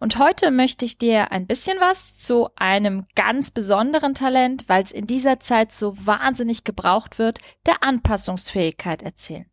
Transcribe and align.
Und 0.00 0.18
heute 0.18 0.50
möchte 0.50 0.84
ich 0.84 0.98
dir 0.98 1.32
ein 1.32 1.46
bisschen 1.46 1.78
was 1.80 2.16
zu 2.16 2.48
einem 2.56 3.06
ganz 3.14 3.50
besonderen 3.50 4.14
Talent, 4.14 4.68
weil 4.68 4.82
es 4.82 4.92
in 4.92 5.06
dieser 5.06 5.40
Zeit 5.40 5.72
so 5.72 5.94
wahnsinnig 6.06 6.64
gebraucht 6.64 7.18
wird, 7.18 7.40
der 7.66 7.82
Anpassungsfähigkeit 7.82 9.02
erzählen. 9.02 9.46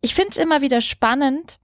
Ich 0.00 0.14
finde 0.14 0.30
es 0.30 0.36
immer 0.36 0.60
wieder 0.60 0.80
spannend, 0.80 1.58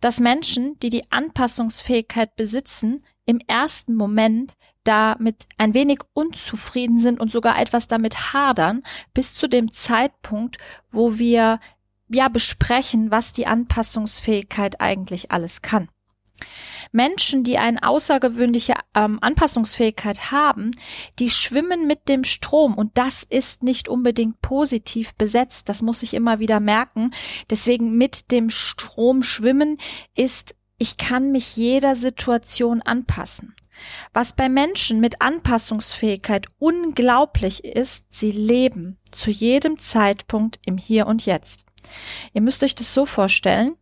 dass 0.00 0.20
Menschen, 0.20 0.78
die 0.80 0.90
die 0.90 1.10
Anpassungsfähigkeit 1.10 2.36
besitzen, 2.36 3.04
im 3.26 3.40
ersten 3.46 3.94
Moment 3.94 4.54
damit 4.84 5.46
ein 5.56 5.72
wenig 5.72 6.00
unzufrieden 6.12 6.98
sind 6.98 7.20
und 7.20 7.32
sogar 7.32 7.58
etwas 7.58 7.88
damit 7.88 8.34
hadern, 8.34 8.82
bis 9.14 9.34
zu 9.34 9.48
dem 9.48 9.72
Zeitpunkt, 9.72 10.58
wo 10.90 11.18
wir 11.18 11.58
ja 12.08 12.28
besprechen, 12.28 13.10
was 13.10 13.32
die 13.32 13.46
Anpassungsfähigkeit 13.46 14.80
eigentlich 14.80 15.32
alles 15.32 15.62
kann. 15.62 15.88
Menschen, 16.92 17.42
die 17.44 17.58
eine 17.58 17.82
außergewöhnliche 17.82 18.74
ähm, 18.94 19.18
Anpassungsfähigkeit 19.20 20.30
haben, 20.30 20.70
die 21.18 21.30
schwimmen 21.30 21.86
mit 21.86 22.08
dem 22.08 22.24
Strom 22.24 22.74
und 22.74 22.96
das 22.96 23.24
ist 23.24 23.62
nicht 23.62 23.88
unbedingt 23.88 24.40
positiv 24.40 25.14
besetzt. 25.14 25.68
Das 25.68 25.82
muss 25.82 26.02
ich 26.02 26.14
immer 26.14 26.38
wieder 26.38 26.60
merken. 26.60 27.12
Deswegen 27.50 27.96
mit 27.96 28.30
dem 28.30 28.50
Strom 28.50 29.22
schwimmen 29.22 29.78
ist, 30.14 30.54
ich 30.78 30.96
kann 30.96 31.32
mich 31.32 31.56
jeder 31.56 31.94
Situation 31.94 32.82
anpassen. 32.82 33.54
Was 34.12 34.36
bei 34.36 34.48
Menschen 34.48 35.00
mit 35.00 35.20
Anpassungsfähigkeit 35.20 36.46
unglaublich 36.58 37.64
ist, 37.64 38.06
sie 38.10 38.30
leben 38.30 38.98
zu 39.10 39.30
jedem 39.30 39.78
Zeitpunkt 39.78 40.60
im 40.64 40.78
Hier 40.78 41.06
und 41.06 41.26
Jetzt. 41.26 41.64
Ihr 42.32 42.40
müsst 42.40 42.62
euch 42.62 42.74
das 42.74 42.94
so 42.94 43.04
vorstellen, 43.04 43.76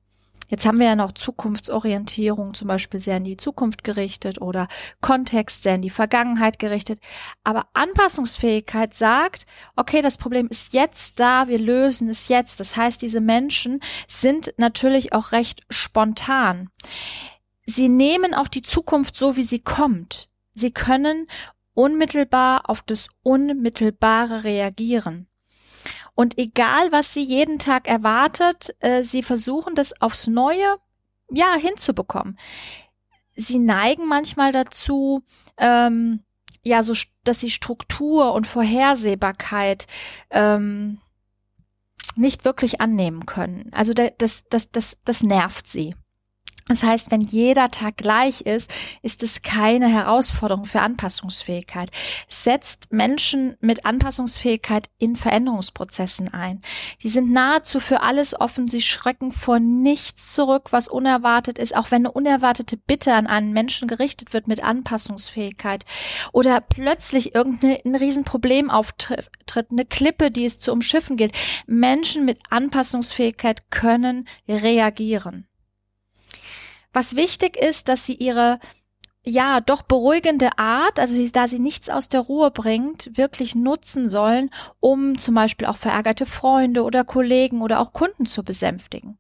Jetzt 0.53 0.67
haben 0.67 0.81
wir 0.81 0.86
ja 0.89 0.97
noch 0.97 1.12
Zukunftsorientierung, 1.12 2.53
zum 2.53 2.69
Beispiel 2.69 3.00
sehr 3.00 3.17
in 3.17 3.25
die 3.25 3.39
Zukunft 3.39 3.84
gerichtet 3.84 4.39
oder 4.39 4.69
Kontext 5.00 5.62
sehr 5.62 5.77
in 5.77 5.81
die 5.81 5.89
Vergangenheit 5.89 6.59
gerichtet. 6.59 7.00
Aber 7.42 7.69
Anpassungsfähigkeit 7.72 8.92
sagt, 8.92 9.47
okay, 9.77 10.03
das 10.03 10.19
Problem 10.19 10.48
ist 10.48 10.75
jetzt 10.75 11.19
da, 11.19 11.48
wir 11.48 11.59
lösen 11.59 12.11
es 12.11 12.28
jetzt. 12.28 12.61
Das 12.61 12.77
heißt, 12.77 13.00
diese 13.00 13.22
Menschen 13.22 13.81
sind 14.06 14.53
natürlich 14.59 15.15
auch 15.15 15.32
recht 15.32 15.62
spontan. 15.71 16.69
Sie 17.65 17.88
nehmen 17.88 18.34
auch 18.34 18.48
die 18.48 18.60
Zukunft 18.60 19.16
so, 19.16 19.37
wie 19.37 19.44
sie 19.44 19.60
kommt. 19.60 20.28
Sie 20.53 20.71
können 20.71 21.28
unmittelbar 21.72 22.69
auf 22.69 22.82
das 22.82 23.09
Unmittelbare 23.22 24.44
reagieren. 24.44 25.28
Und 26.15 26.39
egal, 26.39 26.93
was 26.93 27.15
sie 27.15 27.23
jeden 27.23 27.59
Tag 27.59 27.89
erwartet, 27.89 28.75
äh, 28.81 29.03
sie 29.03 29.23
versuchen 29.23 29.75
das 29.75 30.00
aufs 30.00 30.27
Neue, 30.27 30.77
ja, 31.31 31.55
hinzubekommen. 31.55 32.39
Sie 33.34 33.59
neigen 33.59 34.06
manchmal 34.06 34.53
dazu, 34.53 35.22
ähm, 35.56 36.22
ja, 36.62 36.83
so, 36.83 36.95
dass 37.25 37.41
sie 37.41 37.51
Struktur 37.51 38.34
und 38.34 38.47
Vorhersehbarkeit 38.47 39.87
ähm, 40.31 41.01
nicht 42.15 42.45
wirklich 42.45 42.81
annehmen 42.81 43.27
können. 43.27 43.71
Also 43.72 43.95
das, 43.95 44.45
das, 44.51 44.71
das, 44.71 44.99
das 45.05 45.22
nervt 45.22 45.67
sie. 45.67 45.95
Das 46.69 46.83
heißt, 46.83 47.11
wenn 47.11 47.21
jeder 47.21 47.71
Tag 47.71 47.97
gleich 47.97 48.43
ist, 48.43 48.71
ist 49.03 49.23
es 49.23 49.43
keine 49.43 49.89
Herausforderung 49.89 50.65
für 50.65 50.81
Anpassungsfähigkeit. 50.81 51.91
Setzt 52.28 52.93
Menschen 52.93 53.56
mit 53.61 53.84
Anpassungsfähigkeit 53.84 54.89
in 54.99 55.17
Veränderungsprozessen 55.17 56.33
ein. 56.33 56.62
Die 57.03 57.09
sind 57.09 57.33
nahezu 57.33 57.81
für 57.81 58.01
alles 58.01 58.39
offen. 58.39 58.69
Sie 58.69 58.83
schrecken 58.83 59.33
vor 59.33 59.59
nichts 59.59 60.34
zurück, 60.34 60.69
was 60.71 60.89
unerwartet 60.89 61.59
ist. 61.59 61.77
Auch 61.77 61.91
wenn 61.91 62.03
eine 62.03 62.12
unerwartete 62.12 62.77
Bitte 62.77 63.15
an 63.15 63.27
einen 63.27 63.53
Menschen 63.53 63.89
gerichtet 63.89 64.33
wird 64.33 64.47
mit 64.47 64.62
Anpassungsfähigkeit 64.62 65.84
oder 66.33 66.61
plötzlich 66.61 67.34
irgendein 67.34 67.97
Riesenproblem 67.97 68.71
auftritt, 68.71 69.28
eine 69.71 69.84
Klippe, 69.84 70.31
die 70.31 70.45
es 70.45 70.61
zu 70.61 70.72
umschiffen 70.72 71.17
gilt. 71.17 71.33
Menschen 71.67 72.25
mit 72.25 72.39
Anpassungsfähigkeit 72.51 73.71
können 73.71 74.27
reagieren. 74.49 75.47
Was 76.92 77.16
wichtig 77.16 77.56
ist, 77.56 77.88
dass 77.88 78.06
sie 78.06 78.14
ihre 78.14 78.58
ja, 79.25 79.60
doch 79.60 79.82
beruhigende 79.82 80.58
Art, 80.58 80.98
also 80.98 81.28
da 81.28 81.47
sie 81.47 81.60
nichts 81.60 81.88
aus 81.88 82.08
der 82.08 82.20
Ruhe 82.20 82.50
bringt, 82.50 83.16
wirklich 83.16 83.54
nutzen 83.54 84.08
sollen, 84.10 84.50
um 84.80 85.16
zum 85.16 85.36
Beispiel 85.36 85.69
auch 85.69 85.76
verärgerte 85.76 86.26
Freunde 86.26 86.82
oder 86.82 87.04
Kollegen 87.04 87.62
oder 87.62 87.78
auch 87.78 87.92
Kunden 87.92 88.26
zu 88.26 88.42
besänftigen. 88.42 89.19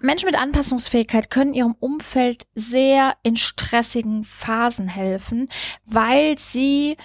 Menschen 0.00 0.26
mit 0.26 0.38
Anpassungsfähigkeit 0.38 1.30
können 1.30 1.52
ihrem 1.52 1.76
Umfeld 1.78 2.46
sehr 2.54 3.16
in 3.22 3.36
stressigen 3.36 4.24
Phasen 4.24 4.88
helfen, 4.88 5.48
weil 5.84 6.38
sie 6.38 6.96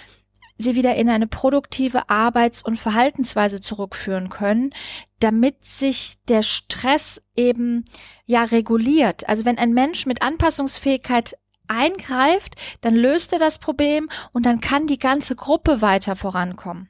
sie 0.60 0.74
wieder 0.74 0.94
in 0.96 1.08
eine 1.08 1.26
produktive 1.26 2.08
Arbeits- 2.10 2.62
und 2.62 2.76
Verhaltensweise 2.76 3.60
zurückführen 3.60 4.28
können, 4.28 4.72
damit 5.20 5.64
sich 5.64 6.18
der 6.28 6.42
Stress 6.42 7.22
eben 7.34 7.84
ja 8.26 8.44
reguliert. 8.44 9.28
Also 9.28 9.44
wenn 9.44 9.58
ein 9.58 9.72
Mensch 9.72 10.06
mit 10.06 10.22
Anpassungsfähigkeit 10.22 11.36
eingreift, 11.68 12.56
dann 12.80 12.94
löst 12.94 13.32
er 13.32 13.38
das 13.38 13.58
Problem 13.58 14.10
und 14.32 14.44
dann 14.44 14.60
kann 14.60 14.86
die 14.86 14.98
ganze 14.98 15.36
Gruppe 15.36 15.80
weiter 15.80 16.16
vorankommen. 16.16 16.89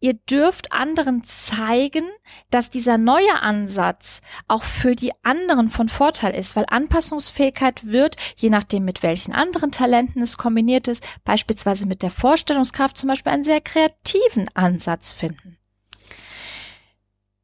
Ihr 0.00 0.14
dürft 0.14 0.72
anderen 0.72 1.24
zeigen, 1.24 2.04
dass 2.50 2.70
dieser 2.70 2.98
neue 2.98 3.42
Ansatz 3.42 4.20
auch 4.46 4.62
für 4.62 4.94
die 4.94 5.12
anderen 5.24 5.68
von 5.70 5.88
Vorteil 5.88 6.34
ist, 6.34 6.54
weil 6.54 6.66
Anpassungsfähigkeit 6.68 7.86
wird, 7.86 8.14
je 8.36 8.48
nachdem 8.48 8.84
mit 8.84 9.02
welchen 9.02 9.32
anderen 9.32 9.72
Talenten 9.72 10.22
es 10.22 10.36
kombiniert 10.38 10.86
ist, 10.86 11.04
beispielsweise 11.24 11.86
mit 11.86 12.02
der 12.02 12.12
Vorstellungskraft 12.12 12.96
zum 12.96 13.08
Beispiel 13.08 13.32
einen 13.32 13.44
sehr 13.44 13.60
kreativen 13.60 14.48
Ansatz 14.54 15.10
finden. 15.10 15.58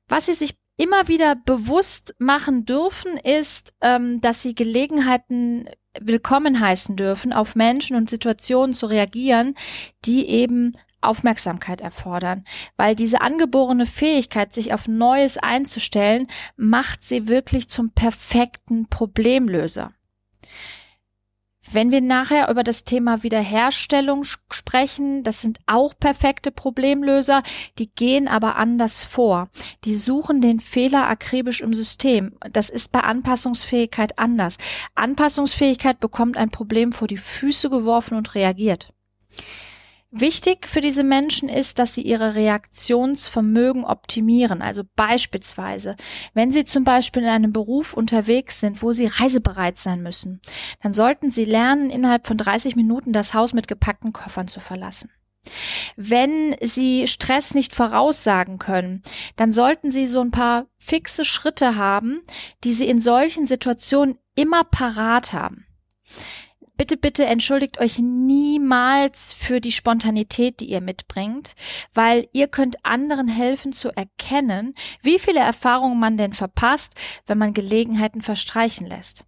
Was 0.09 0.27
Sie 0.27 0.35
sich 0.35 0.55
immer 0.77 1.09
wieder 1.09 1.35
bewusst 1.35 2.15
machen 2.19 2.67
dürfen, 2.67 3.17
ist, 3.17 3.75
ähm, 3.81 4.21
dass 4.21 4.43
Sie 4.43 4.55
Gelegenheiten 4.55 5.69
willkommen 6.01 6.61
heißen 6.61 6.97
dürfen, 6.97 7.33
auf 7.33 7.55
Menschen 7.55 7.97
und 7.97 8.11
Situationen 8.11 8.75
zu 8.75 8.87
reagieren, 8.87 9.55
die 10.05 10.29
eben 10.29 10.73
Aufmerksamkeit 11.07 11.81
erfordern, 11.81 12.45
weil 12.77 12.95
diese 12.95 13.21
angeborene 13.21 13.87
Fähigkeit, 13.87 14.55
sich 14.55 14.73
auf 14.73 14.89
Neues 14.89 15.39
einzustellen, 15.39 16.27
macht 16.57 17.03
sie 17.03 17.29
wirklich 17.29 17.69
zum 17.69 17.91
perfekten 17.91 18.89
Problemlöser. 18.89 19.93
Wenn 21.71 21.91
wir 21.91 22.03
nachher 22.03 22.51
über 22.51 22.63
das 22.63 22.85
Thema 22.85 23.23
Wiederherstellung 23.23 24.25
sprechen, 24.25 25.23
das 25.23 25.41
sind 25.41 25.59
auch 25.67 25.95
perfekte 25.99 26.51
Problemlöser, 26.53 27.43
die 27.79 27.91
gehen 27.91 28.29
aber 28.29 28.57
anders 28.57 29.05
vor. 29.05 29.49
Die 29.85 29.97
suchen 29.97 30.41
den 30.41 30.61
Fehler 30.61 31.09
akribisch 31.09 31.63
im 31.63 31.73
System. 31.73 32.37
Das 32.53 32.69
ist 32.69 32.93
bei 32.93 33.01
Anpassungsfähigkeit 33.01 34.19
anders. 34.19 34.59
Anpassungsfähigkeit 34.95 36.01
bekommt 36.01 36.37
ein 36.37 36.51
Problem 36.51 36.93
vor 36.93 37.09
die 37.09 37.17
Füße 37.17 37.71
geworfen 37.71 38.17
und 38.19 38.35
reagiert. 38.35 38.93
Wichtig 40.17 40.69
für 40.69 40.81
diese 40.81 41.03
Menschen 41.03 41.49
ist, 41.49 41.81
dass 41.81 41.93
sie 41.93 42.03
ihre 42.03 42.37
Reaktionsvermögen 42.37 43.85
optimieren. 43.85 44.63
Also 44.63 44.85
beispielsweise, 44.95 45.97
wenn 46.35 46.53
sie 46.53 46.65
zum 46.65 46.85
Beispiel 46.85 47.25
in 47.25 47.29
einem 47.29 47.53
Beruf 47.53 47.95
unterwegs 47.95 48.61
sind, 48.61 48.81
wo 48.81 48.93
sie 48.93 49.07
reisebereit 49.07 49.77
sein 49.77 50.05
müssen, 50.05 50.41
dann 50.85 50.95
sollten 50.95 51.33
sie 51.33 51.45
lernen, 51.45 51.91
innerhalb 51.91 52.29
von 52.29 52.37
30 52.37 52.77
Minuten 52.77 53.13
das 53.13 53.35
Haus 53.35 53.55
mit 53.55 53.67
gepackten 53.67 54.13
Koffern 54.13 54.47
zu 54.47 54.61
verlassen. 54.61 55.11
Wenn 55.97 56.55
Sie 56.61 57.09
Stress 57.09 57.53
nicht 57.53 57.75
voraussagen 57.75 58.59
können, 58.59 59.03
dann 59.35 59.53
sollten 59.53 59.91
Sie 59.91 60.07
so 60.07 60.21
ein 60.21 60.31
paar 60.31 60.67
fixe 60.79 61.25
Schritte 61.25 61.75
haben, 61.75 62.23
die 62.63 62.73
Sie 62.73 62.89
in 62.89 63.01
solchen 63.01 63.49
Situationen 63.49 64.17
immer 64.37 64.63
parat 64.63 65.33
haben 65.33 65.67
bitte, 66.77 66.97
bitte 66.97 67.25
entschuldigt 67.25 67.79
euch 67.81 67.99
niemals 67.99 69.33
für 69.33 69.61
die 69.61 69.73
Spontanität, 69.73 70.61
die 70.61 70.67
ihr 70.67 70.81
mitbringt, 70.81 71.55
weil 71.93 72.29
ihr 72.33 72.49
könnt 72.49 72.85
anderen 72.85 73.29
helfen 73.29 73.73
zu 73.73 73.91
erkennen, 73.91 74.75
wie 75.03 75.19
viele 75.19 75.41
Erfahrungen 75.41 75.99
man 75.99 76.17
denn 76.17 76.33
verpasst, 76.33 76.95
wenn 77.27 77.39
man 77.39 77.55
Gelegenheiten 77.55 78.23
verstreichen 78.23 78.87
lässt. 78.87 79.25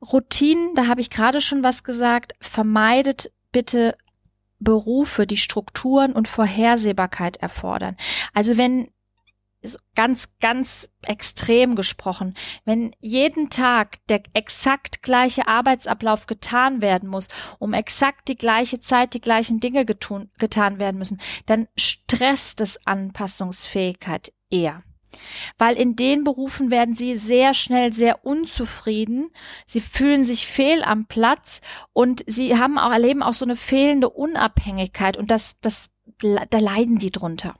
Routinen, 0.00 0.74
da 0.74 0.88
habe 0.88 1.00
ich 1.00 1.10
gerade 1.10 1.40
schon 1.40 1.62
was 1.62 1.84
gesagt, 1.84 2.34
vermeidet 2.40 3.30
bitte 3.52 3.96
Berufe, 4.58 5.26
die 5.26 5.36
Strukturen 5.36 6.12
und 6.12 6.28
Vorhersehbarkeit 6.28 7.36
erfordern. 7.36 7.96
Also 8.32 8.56
wenn 8.56 8.88
ganz, 9.94 10.28
ganz 10.40 10.88
extrem 11.02 11.74
gesprochen, 11.76 12.34
wenn 12.64 12.94
jeden 13.00 13.50
Tag 13.50 13.98
der 14.08 14.22
exakt 14.34 15.02
gleiche 15.02 15.46
Arbeitsablauf 15.48 16.26
getan 16.26 16.82
werden 16.82 17.08
muss, 17.08 17.28
um 17.58 17.72
exakt 17.72 18.28
die 18.28 18.36
gleiche 18.36 18.80
Zeit 18.80 19.14
die 19.14 19.20
gleichen 19.20 19.60
Dinge 19.60 19.84
getun, 19.84 20.30
getan 20.38 20.78
werden 20.78 20.98
müssen, 20.98 21.20
dann 21.46 21.68
stresst 21.76 22.60
es 22.60 22.86
Anpassungsfähigkeit 22.86 24.32
eher. 24.50 24.82
Weil 25.58 25.76
in 25.76 25.94
den 25.96 26.24
Berufen 26.24 26.70
werden 26.70 26.94
sie 26.94 27.16
sehr 27.18 27.54
schnell 27.54 27.92
sehr 27.92 28.24
unzufrieden. 28.24 29.30
Sie 29.66 29.80
fühlen 29.80 30.24
sich 30.24 30.46
fehl 30.46 30.82
am 30.82 31.06
Platz 31.06 31.60
und 31.92 32.24
sie 32.26 32.56
haben 32.56 32.78
auch, 32.78 32.92
erleben 32.92 33.22
auch 33.22 33.34
so 33.34 33.44
eine 33.44 33.56
fehlende 33.56 34.08
Unabhängigkeit 34.08 35.16
und 35.16 35.30
das, 35.30 35.60
das, 35.60 35.90
da 36.20 36.58
leiden 36.58 36.98
die 36.98 37.10
drunter. 37.10 37.54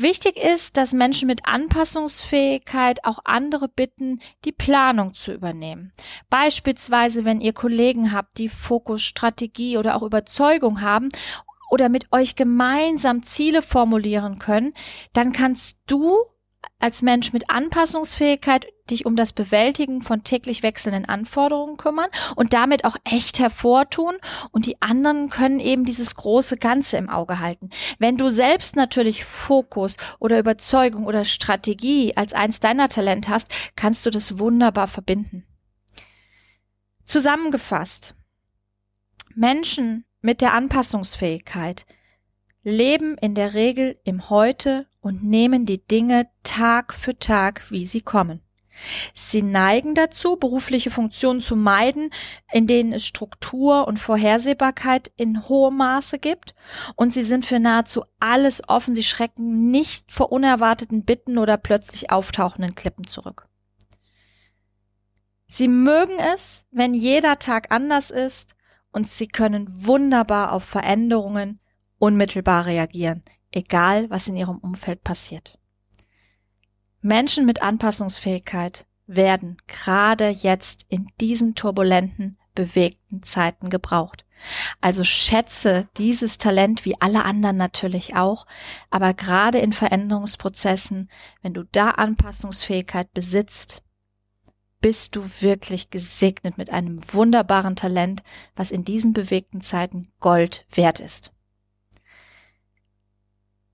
Wichtig 0.00 0.38
ist, 0.38 0.78
dass 0.78 0.94
Menschen 0.94 1.26
mit 1.26 1.42
Anpassungsfähigkeit 1.44 3.04
auch 3.04 3.18
andere 3.24 3.68
bitten, 3.68 4.20
die 4.46 4.52
Planung 4.52 5.12
zu 5.12 5.30
übernehmen. 5.30 5.92
Beispielsweise, 6.30 7.26
wenn 7.26 7.42
ihr 7.42 7.52
Kollegen 7.52 8.10
habt, 8.10 8.38
die 8.38 8.48
Fokus, 8.48 9.02
Strategie 9.02 9.76
oder 9.76 9.94
auch 9.94 10.02
Überzeugung 10.02 10.80
haben 10.80 11.10
oder 11.70 11.90
mit 11.90 12.10
euch 12.12 12.34
gemeinsam 12.34 13.24
Ziele 13.24 13.60
formulieren 13.60 14.38
können, 14.38 14.72
dann 15.12 15.32
kannst 15.32 15.78
du 15.86 16.16
als 16.78 17.02
Mensch 17.02 17.34
mit 17.34 17.50
Anpassungsfähigkeit 17.50 18.66
dich 18.90 19.06
um 19.06 19.16
das 19.16 19.32
Bewältigen 19.32 20.02
von 20.02 20.24
täglich 20.24 20.62
wechselnden 20.62 21.06
Anforderungen 21.06 21.76
kümmern 21.76 22.10
und 22.36 22.52
damit 22.52 22.84
auch 22.84 22.96
echt 23.04 23.38
hervortun 23.38 24.14
und 24.50 24.66
die 24.66 24.80
anderen 24.82 25.30
können 25.30 25.60
eben 25.60 25.84
dieses 25.84 26.14
große 26.14 26.56
Ganze 26.56 26.96
im 26.96 27.08
Auge 27.08 27.40
halten. 27.40 27.70
Wenn 27.98 28.16
du 28.16 28.30
selbst 28.30 28.76
natürlich 28.76 29.24
Fokus 29.24 29.96
oder 30.18 30.38
Überzeugung 30.38 31.06
oder 31.06 31.24
Strategie 31.24 32.16
als 32.16 32.32
eins 32.32 32.60
deiner 32.60 32.88
Talente 32.88 33.30
hast, 33.30 33.52
kannst 33.76 34.04
du 34.06 34.10
das 34.10 34.38
wunderbar 34.38 34.86
verbinden. 34.86 35.46
Zusammengefasst. 37.04 38.14
Menschen 39.34 40.04
mit 40.20 40.40
der 40.40 40.54
Anpassungsfähigkeit 40.54 41.86
leben 42.62 43.16
in 43.18 43.34
der 43.34 43.54
Regel 43.54 43.98
im 44.04 44.28
Heute 44.28 44.86
und 45.00 45.24
nehmen 45.24 45.66
die 45.66 45.86
Dinge 45.86 46.28
Tag 46.42 46.94
für 46.94 47.18
Tag, 47.18 47.70
wie 47.70 47.86
sie 47.86 48.02
kommen. 48.02 48.42
Sie 49.14 49.42
neigen 49.42 49.94
dazu, 49.94 50.36
berufliche 50.36 50.90
Funktionen 50.90 51.40
zu 51.40 51.56
meiden, 51.56 52.10
in 52.50 52.66
denen 52.66 52.92
es 52.92 53.06
Struktur 53.06 53.86
und 53.86 53.98
Vorhersehbarkeit 53.98 55.12
in 55.16 55.48
hohem 55.48 55.76
Maße 55.76 56.18
gibt, 56.18 56.54
und 56.96 57.12
sie 57.12 57.22
sind 57.22 57.44
für 57.44 57.60
nahezu 57.60 58.04
alles 58.18 58.68
offen, 58.68 58.94
sie 58.94 59.02
schrecken 59.02 59.70
nicht 59.70 60.10
vor 60.10 60.32
unerwarteten 60.32 61.04
Bitten 61.04 61.38
oder 61.38 61.56
plötzlich 61.56 62.10
auftauchenden 62.10 62.74
Klippen 62.74 63.06
zurück. 63.06 63.46
Sie 65.46 65.68
mögen 65.68 66.18
es, 66.18 66.64
wenn 66.70 66.94
jeder 66.94 67.38
Tag 67.38 67.72
anders 67.72 68.10
ist, 68.10 68.54
und 68.92 69.08
sie 69.08 69.28
können 69.28 69.66
wunderbar 69.86 70.52
auf 70.52 70.64
Veränderungen 70.64 71.60
unmittelbar 71.98 72.66
reagieren, 72.66 73.22
egal 73.52 74.10
was 74.10 74.26
in 74.26 74.36
ihrem 74.36 74.58
Umfeld 74.58 75.04
passiert. 75.04 75.59
Menschen 77.00 77.46
mit 77.46 77.62
Anpassungsfähigkeit 77.62 78.86
werden 79.06 79.56
gerade 79.66 80.28
jetzt 80.28 80.86
in 80.88 81.08
diesen 81.20 81.54
turbulenten, 81.54 82.38
bewegten 82.54 83.22
Zeiten 83.22 83.70
gebraucht. 83.70 84.26
Also 84.80 85.04
schätze 85.04 85.88
dieses 85.96 86.38
Talent 86.38 86.84
wie 86.84 87.00
alle 87.00 87.24
anderen 87.24 87.56
natürlich 87.56 88.16
auch, 88.16 88.46
aber 88.90 89.14
gerade 89.14 89.58
in 89.58 89.72
Veränderungsprozessen, 89.72 91.10
wenn 91.42 91.54
du 91.54 91.64
da 91.64 91.90
Anpassungsfähigkeit 91.90 93.12
besitzt, 93.12 93.82
bist 94.80 95.16
du 95.16 95.24
wirklich 95.40 95.90
gesegnet 95.90 96.56
mit 96.56 96.70
einem 96.70 97.00
wunderbaren 97.12 97.76
Talent, 97.76 98.22
was 98.56 98.70
in 98.70 98.84
diesen 98.84 99.12
bewegten 99.12 99.60
Zeiten 99.60 100.10
Gold 100.20 100.66
wert 100.70 101.00
ist. 101.00 101.32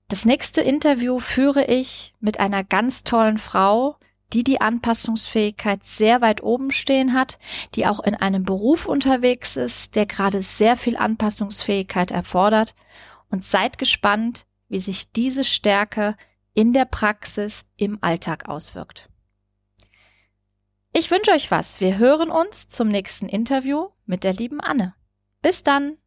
Das 0.07 0.23
nächste 0.23 0.61
Interview 0.61 1.19
führe 1.19 1.65
ich 1.65 2.13
mit 2.21 2.39
einer 2.39 2.63
ganz 2.63 3.03
tollen 3.03 3.37
Frau, 3.37 3.97
die 4.33 4.43
die 4.43 4.61
Anpassungsfähigkeit 4.61 5.83
sehr 5.83 6.21
weit 6.21 6.41
oben 6.43 6.71
stehen 6.71 7.13
hat, 7.13 7.39
die 7.75 7.87
auch 7.87 7.99
in 7.99 8.15
einem 8.15 8.43
Beruf 8.43 8.85
unterwegs 8.85 9.57
ist, 9.57 9.95
der 9.95 10.05
gerade 10.05 10.41
sehr 10.41 10.75
viel 10.77 10.97
Anpassungsfähigkeit 10.97 12.11
erfordert. 12.11 12.73
Und 13.29 13.43
seid 13.43 13.77
gespannt, 13.77 14.45
wie 14.69 14.79
sich 14.79 15.11
diese 15.11 15.43
Stärke 15.43 16.15
in 16.53 16.71
der 16.71 16.85
Praxis 16.85 17.65
im 17.75 17.97
Alltag 18.01 18.47
auswirkt. 18.47 19.09
Ich 20.93 21.11
wünsche 21.11 21.31
euch 21.31 21.51
was. 21.51 21.81
Wir 21.81 21.97
hören 21.97 22.31
uns 22.31 22.69
zum 22.69 22.87
nächsten 22.87 23.27
Interview 23.27 23.89
mit 24.05 24.23
der 24.23 24.33
lieben 24.33 24.61
Anne. 24.61 24.95
Bis 25.41 25.63
dann! 25.63 25.97